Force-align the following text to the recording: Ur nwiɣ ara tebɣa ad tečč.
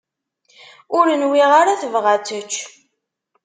Ur 0.97 1.05
nwiɣ 1.23 1.51
ara 1.61 1.79
tebɣa 1.81 2.09
ad 2.15 2.23
tečč. 2.27 2.53